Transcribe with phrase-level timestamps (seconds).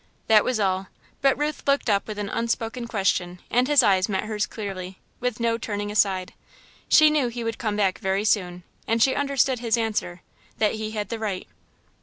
[0.25, 0.87] That was all,
[1.21, 5.39] but Ruth looked up with an unspoken question and his eyes met hers clearly, with
[5.39, 6.33] no turning aside.
[6.89, 10.21] She knew he would come back very soon and she understood his answer
[10.57, 11.47] that he had the right.